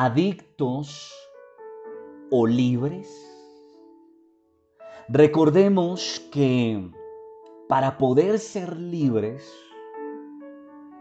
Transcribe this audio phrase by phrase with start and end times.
[0.00, 1.12] adictos
[2.30, 3.08] o libres?
[5.08, 6.88] Recordemos que
[7.68, 9.52] para poder ser libres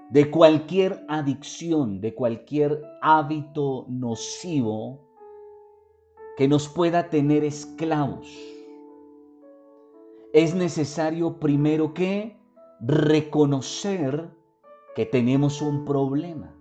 [0.10, 5.00] de cualquier adicción, de cualquier hábito nocivo
[6.36, 8.28] que nos pueda tener esclavos,
[10.34, 12.36] es necesario primero que
[12.82, 14.28] reconocer
[14.96, 16.57] que tenemos un problema,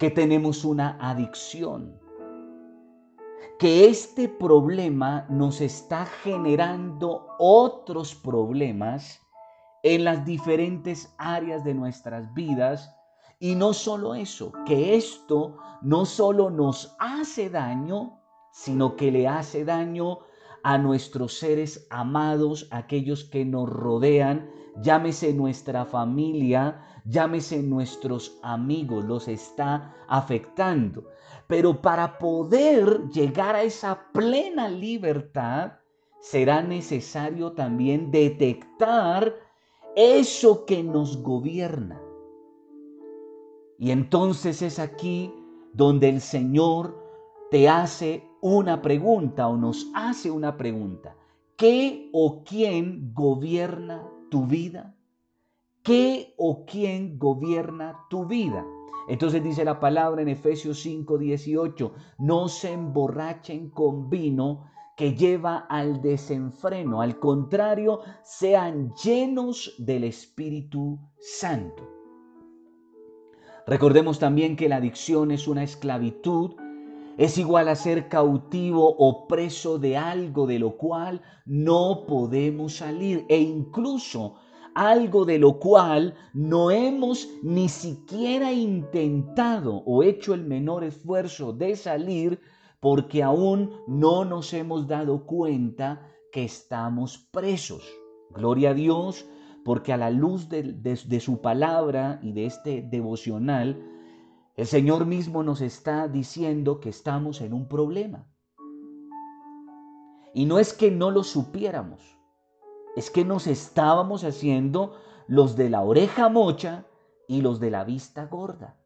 [0.00, 2.00] que tenemos una adicción,
[3.58, 9.20] que este problema nos está generando otros problemas
[9.82, 12.96] en las diferentes áreas de nuestras vidas.
[13.40, 18.22] Y no solo eso, que esto no solo nos hace daño,
[18.52, 20.20] sino que le hace daño
[20.62, 24.50] a nuestros seres amados, aquellos que nos rodean,
[24.82, 31.04] llámese nuestra familia, llámese nuestros amigos, los está afectando.
[31.46, 35.72] Pero para poder llegar a esa plena libertad,
[36.20, 39.34] será necesario también detectar
[39.96, 42.00] eso que nos gobierna.
[43.78, 45.32] Y entonces es aquí
[45.72, 47.02] donde el Señor
[47.50, 51.16] te hace una pregunta o nos hace una pregunta.
[51.56, 54.94] ¿Qué o quién gobierna tu vida?
[55.82, 58.64] ¿Qué o quién gobierna tu vida?
[59.08, 65.66] Entonces dice la palabra en Efesios 5, 18, no se emborrachen con vino que lleva
[65.68, 71.88] al desenfreno, al contrario, sean llenos del Espíritu Santo.
[73.66, 76.54] Recordemos también que la adicción es una esclavitud
[77.20, 83.26] es igual a ser cautivo o preso de algo de lo cual no podemos salir
[83.28, 84.36] e incluso
[84.74, 91.76] algo de lo cual no hemos ni siquiera intentado o hecho el menor esfuerzo de
[91.76, 92.40] salir
[92.80, 97.86] porque aún no nos hemos dado cuenta que estamos presos.
[98.30, 99.26] Gloria a Dios,
[99.62, 103.76] porque a la luz de, su palabra y de este devocional,
[104.60, 108.28] el Señor mismo nos está diciendo que estamos en un problema.
[110.34, 112.02] Y no es que no lo supiéramos,
[112.94, 116.84] es que nos estábamos haciendo los de la oreja mocha
[117.26, 118.76] y los de la vista gorda.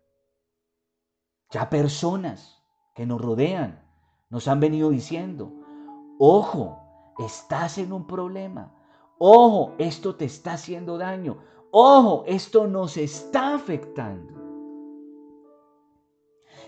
[1.50, 2.62] Ya personas
[2.94, 3.84] que nos rodean
[4.30, 5.52] nos han venido diciendo,
[6.20, 6.78] ojo,
[7.18, 8.72] estás en un problema,
[9.18, 11.38] ojo, esto te está haciendo daño,
[11.72, 14.43] ojo, esto nos está afectando.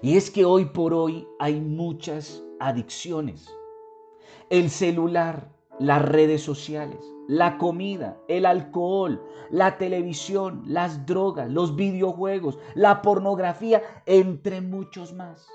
[0.02, 3.48] Y es que hoy por hoy hay muchas adicciones.
[4.50, 6.98] El celular, las redes sociales,
[7.28, 15.48] la comida, el alcohol, la televisión, las drogas, los videojuegos, la pornografía, entre muchos más.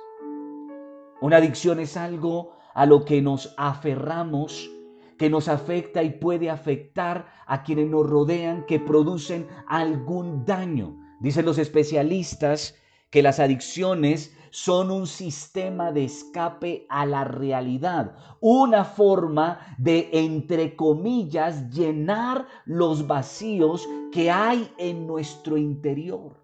[1.21, 4.69] Una adicción es algo a lo que nos aferramos,
[5.17, 10.97] que nos afecta y puede afectar a quienes nos rodean, que producen algún daño.
[11.19, 12.75] Dicen los especialistas
[13.11, 20.75] que las adicciones son un sistema de escape a la realidad, una forma de, entre
[20.75, 26.37] comillas, llenar los vacíos que hay en nuestro interior.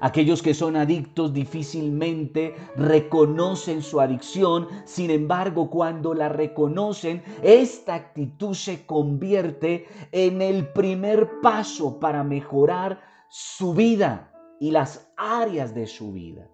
[0.00, 8.54] Aquellos que son adictos difícilmente reconocen su adicción, sin embargo cuando la reconocen, esta actitud
[8.54, 14.31] se convierte en el primer paso para mejorar su vida
[14.62, 16.48] y las áreas de su vida.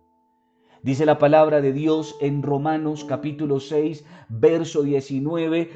[0.83, 5.71] Dice la palabra de Dios en Romanos capítulo 6, verso 19,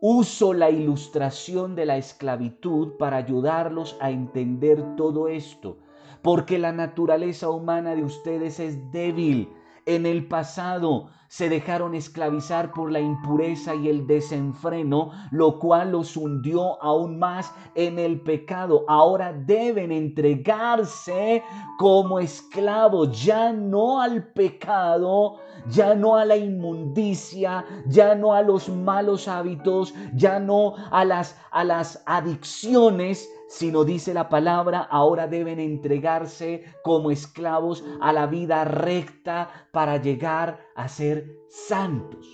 [0.00, 5.78] uso la ilustración de la esclavitud para ayudarlos a entender todo esto,
[6.22, 9.48] porque la naturaleza humana de ustedes es débil.
[9.86, 16.16] En el pasado se dejaron esclavizar por la impureza y el desenfreno, lo cual los
[16.16, 18.84] hundió aún más en el pecado.
[18.88, 21.42] Ahora deben entregarse
[21.78, 25.36] como esclavos, ya no al pecado,
[25.68, 31.38] ya no a la inmundicia, ya no a los malos hábitos, ya no a las,
[31.50, 38.64] a las adicciones, sino dice la palabra, ahora deben entregarse como esclavos a la vida
[38.64, 41.17] recta para llegar a ser
[41.48, 42.26] santos.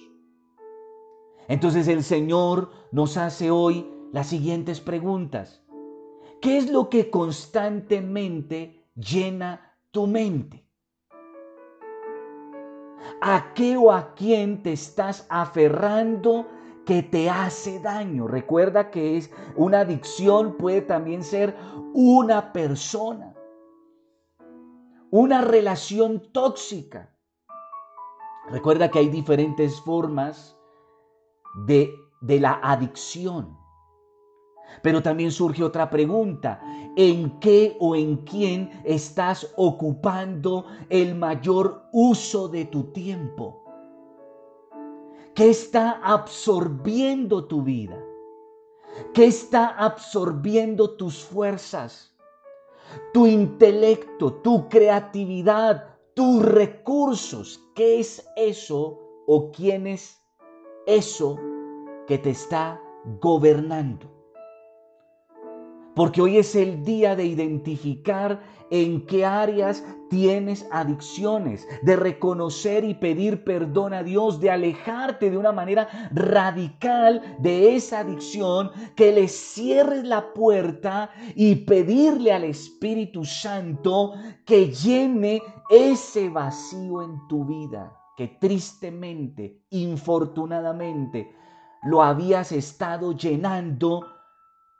[1.48, 5.62] Entonces el Señor nos hace hoy las siguientes preguntas.
[6.40, 10.66] ¿Qué es lo que constantemente llena tu mente?
[13.20, 16.46] ¿A qué o a quién te estás aferrando
[16.84, 18.26] que te hace daño.
[18.26, 21.56] Recuerda que es una adicción puede también ser
[21.92, 23.30] una persona.
[25.10, 27.13] una relación tóxica.
[28.50, 30.56] Recuerda que hay diferentes formas
[31.66, 33.56] de, de la adicción.
[34.82, 36.60] Pero también surge otra pregunta.
[36.96, 43.64] ¿En qué o en quién estás ocupando el mayor uso de tu tiempo?
[45.34, 47.98] ¿Qué está absorbiendo tu vida?
[49.12, 52.14] ¿Qué está absorbiendo tus fuerzas?
[53.12, 57.60] Tu intelecto, tu creatividad, tus recursos.
[57.74, 60.22] ¿Qué es eso o quién es
[60.86, 61.36] eso
[62.06, 62.80] que te está
[63.20, 64.13] gobernando?
[65.94, 72.94] Porque hoy es el día de identificar en qué áreas tienes adicciones, de reconocer y
[72.94, 79.28] pedir perdón a Dios, de alejarte de una manera radical de esa adicción, que le
[79.28, 84.14] cierres la puerta y pedirle al Espíritu Santo
[84.44, 91.30] que llene ese vacío en tu vida, que tristemente, infortunadamente,
[91.84, 94.13] lo habías estado llenando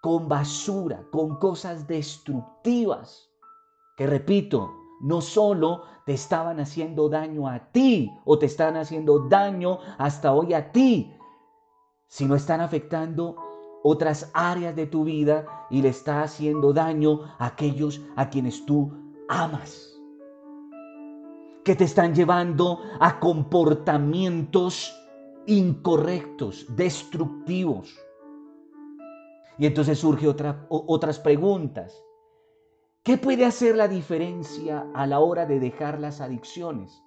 [0.05, 3.31] con basura, con cosas destructivas,
[3.97, 4.71] que repito,
[5.01, 10.53] no solo te estaban haciendo daño a ti o te están haciendo daño hasta hoy
[10.53, 11.11] a ti,
[12.07, 13.35] sino están afectando
[13.83, 18.93] otras áreas de tu vida y le está haciendo daño a aquellos a quienes tú
[19.31, 19.91] amas.
[21.65, 24.95] Que te están llevando a comportamientos
[25.47, 27.99] incorrectos, destructivos.
[29.59, 32.03] Y entonces surge otra, otras preguntas.
[33.03, 37.03] ¿Qué puede hacer la diferencia a la hora de dejar las adicciones?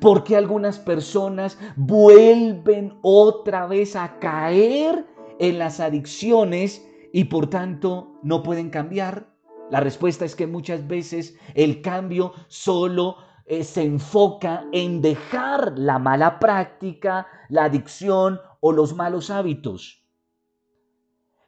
[0.00, 5.06] ¿Por qué algunas personas vuelven otra vez a caer
[5.38, 9.28] en las adicciones y por tanto no pueden cambiar?
[9.70, 15.98] La respuesta es que muchas veces el cambio solo eh, se enfoca en dejar la
[15.98, 20.07] mala práctica, la adicción o los malos hábitos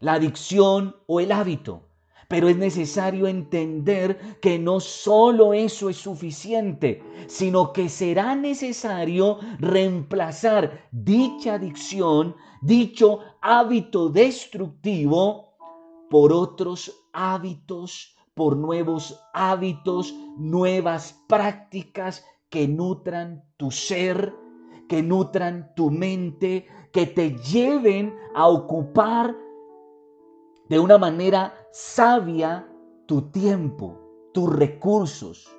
[0.00, 1.82] la adicción o el hábito.
[2.29, 10.88] Pero es necesario entender que no solo eso es suficiente, sino que será necesario reemplazar
[10.93, 15.55] dicha adicción, dicho hábito destructivo,
[16.08, 24.32] por otros hábitos, por nuevos hábitos, nuevas prácticas que nutran tu ser,
[24.88, 29.37] que nutran tu mente, que te lleven a ocupar
[30.70, 32.64] de una manera sabia
[33.06, 33.99] tu tiempo,
[34.32, 35.50] tus recursos,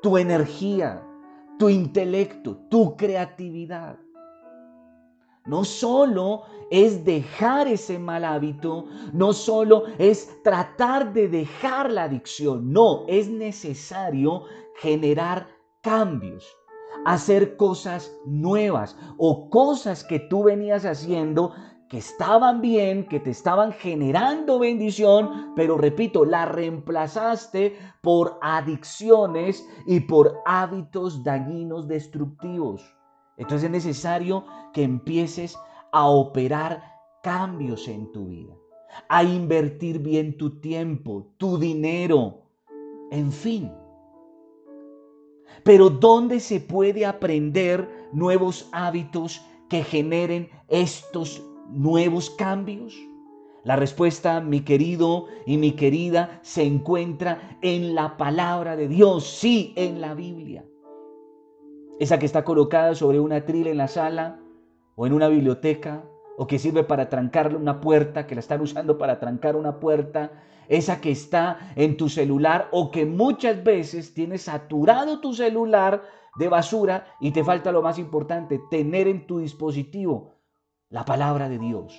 [0.00, 1.06] tu energía,
[1.58, 3.98] tu intelecto, tu creatividad.
[5.44, 12.72] No solo es dejar ese mal hábito, no solo es tratar de dejar la adicción,
[12.72, 14.44] no, es necesario
[14.76, 15.48] generar
[15.82, 16.50] cambios,
[17.04, 21.52] hacer cosas nuevas o cosas que tú venías haciendo
[21.88, 30.00] que estaban bien, que te estaban generando bendición, pero repito, la reemplazaste por adicciones y
[30.00, 32.82] por hábitos dañinos destructivos.
[33.36, 35.56] Entonces es necesario que empieces
[35.92, 36.82] a operar
[37.22, 38.54] cambios en tu vida,
[39.08, 42.42] a invertir bien tu tiempo, tu dinero,
[43.10, 43.72] en fin.
[45.62, 52.96] Pero ¿dónde se puede aprender nuevos hábitos que generen estos nuevos cambios?
[53.66, 59.72] La respuesta, mi querido y mi querida, se encuentra en la palabra de Dios, sí,
[59.74, 60.64] en la Biblia.
[61.98, 64.38] Esa que está colocada sobre una trila en la sala
[64.94, 66.04] o en una biblioteca
[66.38, 70.30] o que sirve para trancarle una puerta, que la están usando para trancar una puerta,
[70.68, 76.04] esa que está en tu celular o que muchas veces tienes saturado tu celular
[76.38, 80.35] de basura y te falta lo más importante, tener en tu dispositivo
[80.90, 81.94] la palabra de Dios.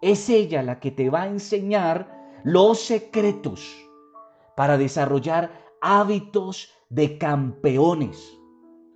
[0.00, 3.74] Es ella la que te va a enseñar los secretos
[4.56, 5.50] para desarrollar
[5.80, 8.38] hábitos de campeones.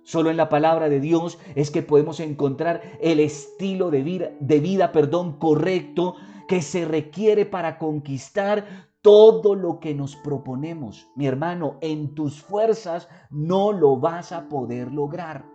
[0.03, 4.59] Solo en la palabra de Dios es que podemos encontrar el estilo de vida, de
[4.59, 6.15] vida perdón, correcto
[6.47, 11.07] que se requiere para conquistar todo lo que nos proponemos.
[11.15, 15.45] Mi hermano, en tus fuerzas no lo vas a poder lograr.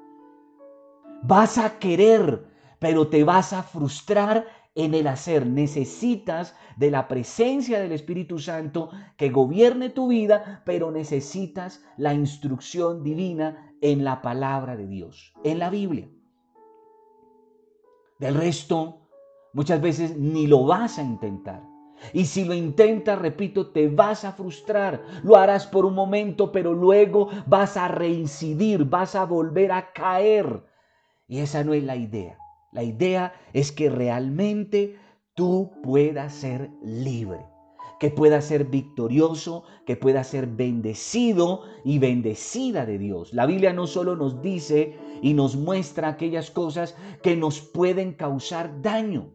[1.25, 2.54] Vas a querer,
[2.85, 5.47] pero te vas a frustrar en el hacer.
[5.47, 13.03] Necesitas de la presencia del Espíritu Santo que gobierne tu vida, pero necesitas la instrucción
[13.03, 16.11] divina en la palabra de Dios, en la Biblia.
[18.19, 19.09] Del resto,
[19.55, 21.63] muchas veces ni lo vas a intentar.
[22.13, 25.03] Y si lo intentas, repito, te vas a frustrar.
[25.23, 30.63] Lo harás por un momento, pero luego vas a reincidir, vas a volver a caer.
[31.27, 32.37] Y esa no es la idea.
[32.75, 34.97] La idea es que realmente
[35.35, 37.39] tú puedas ser libre,
[38.01, 43.33] que puedas ser victorioso, que puedas ser bendecido y bendecida de Dios.
[43.33, 48.83] La Biblia no solo nos dice y nos muestra aquellas cosas que nos pueden causar
[48.83, 49.33] daño,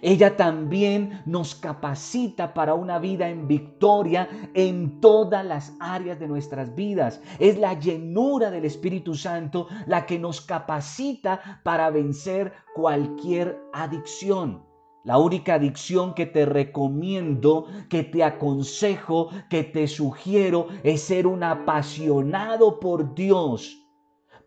[0.00, 6.74] ella también nos capacita para una vida en victoria en todas las áreas de nuestras
[6.74, 7.20] vidas.
[7.38, 14.64] Es la llenura del Espíritu Santo la que nos capacita para vencer cualquier adicción.
[15.04, 21.42] La única adicción que te recomiendo, que te aconsejo, que te sugiero es ser un
[21.42, 23.81] apasionado por Dios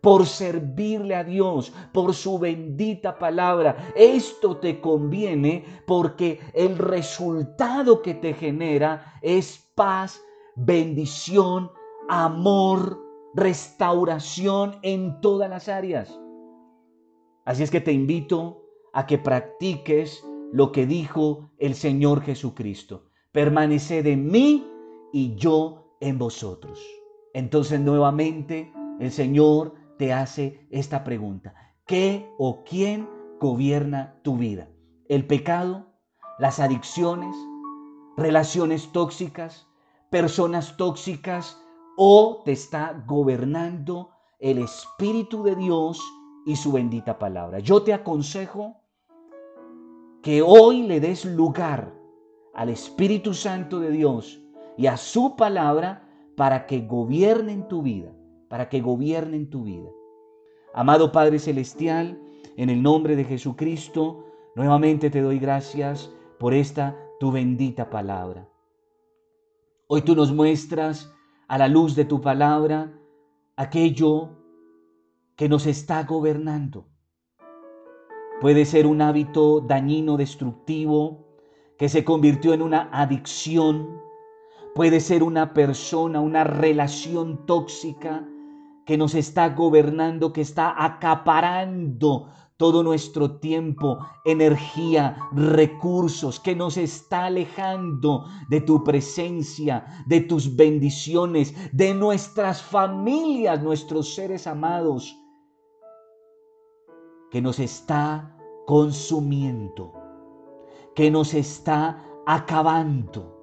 [0.06, 3.92] por servirle a Dios, por su bendita palabra.
[3.96, 10.22] Esto te conviene porque el resultado que te genera es paz,
[10.54, 11.72] bendición,
[12.08, 13.02] amor,
[13.34, 16.16] restauración en todas las áreas.
[17.44, 23.06] Así es que te invito a que practiques lo que dijo el Señor Jesucristo.
[23.32, 24.70] Permaneced en mí
[25.12, 26.80] y yo en vosotros.
[27.34, 31.54] Entonces nuevamente el Señor te hace esta pregunta.
[31.86, 33.08] ¿Qué o quién
[33.40, 34.68] gobierna tu vida?
[35.08, 35.86] ¿El pecado?
[36.38, 37.34] ¿Las adicciones?
[38.16, 39.66] ¿Relaciones tóxicas?
[40.10, 41.60] ¿Personas tóxicas?
[41.96, 46.00] ¿O te está gobernando el Espíritu de Dios
[46.44, 47.60] y su bendita palabra?
[47.60, 48.82] Yo te aconsejo
[50.22, 51.94] que hoy le des lugar
[52.54, 54.42] al Espíritu Santo de Dios
[54.76, 58.15] y a su palabra para que gobierne en tu vida
[58.48, 59.90] para que gobierne en tu vida.
[60.74, 62.20] Amado Padre Celestial,
[62.56, 64.24] en el nombre de Jesucristo,
[64.54, 68.48] nuevamente te doy gracias por esta tu bendita palabra.
[69.88, 71.12] Hoy tú nos muestras
[71.48, 72.92] a la luz de tu palabra
[73.56, 74.30] aquello
[75.36, 76.88] que nos está gobernando.
[78.40, 81.26] Puede ser un hábito dañino, destructivo,
[81.78, 84.00] que se convirtió en una adicción.
[84.74, 88.28] Puede ser una persona, una relación tóxica
[88.86, 97.26] que nos está gobernando, que está acaparando todo nuestro tiempo, energía, recursos, que nos está
[97.26, 105.14] alejando de tu presencia, de tus bendiciones, de nuestras familias, nuestros seres amados,
[107.30, 109.92] que nos está consumiendo,
[110.94, 113.36] que nos está acabando,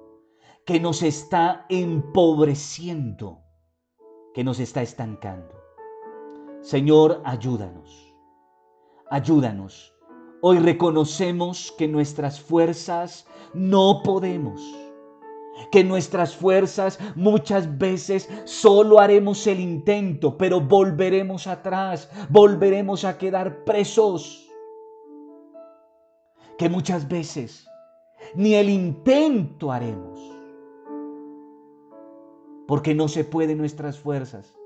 [0.64, 3.43] que nos está empobreciendo
[4.34, 5.54] que nos está estancando.
[6.60, 8.12] Señor, ayúdanos.
[9.10, 9.94] Ayúdanos.
[10.42, 14.60] Hoy reconocemos que nuestras fuerzas no podemos.
[15.70, 23.64] Que nuestras fuerzas muchas veces solo haremos el intento, pero volveremos atrás, volveremos a quedar
[23.64, 24.50] presos.
[26.58, 27.68] Que muchas veces
[28.34, 30.33] ni el intento haremos
[32.66, 34.56] porque no se puede nuestras fuerzas.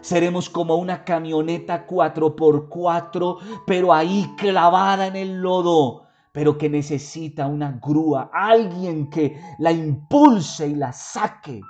[0.00, 7.72] Seremos como una camioneta 4x4, pero ahí clavada en el lodo, pero que necesita una
[7.82, 11.60] grúa, alguien que la impulse y la saque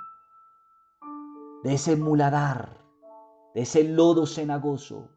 [1.63, 2.77] de ese muladar,
[3.55, 5.09] de ese lodo cenagoso.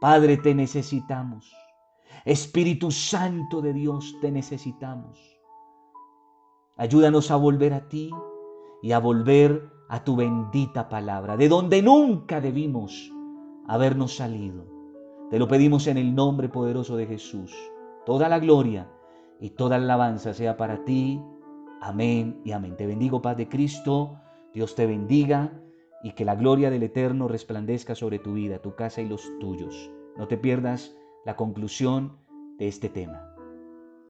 [0.00, 1.54] Padre, te necesitamos.
[2.24, 5.18] Espíritu Santo de Dios, te necesitamos.
[6.76, 8.10] Ayúdanos a volver a ti
[8.82, 13.12] y a volver a tu bendita palabra, de donde nunca debimos
[13.66, 14.66] habernos salido.
[15.30, 17.54] Te lo pedimos en el nombre poderoso de Jesús.
[18.04, 18.90] Toda la gloria
[19.40, 21.22] y toda la alabanza sea para ti.
[21.80, 22.76] Amén y amén.
[22.76, 24.18] Te bendigo, paz de Cristo.
[24.52, 25.52] Dios te bendiga
[26.02, 29.90] y que la gloria del Eterno resplandezca sobre tu vida, tu casa y los tuyos.
[30.16, 32.16] No te pierdas la conclusión
[32.58, 33.31] de este tema.